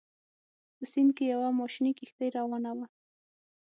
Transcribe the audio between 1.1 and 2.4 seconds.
کې یوه ماشیني کښتۍ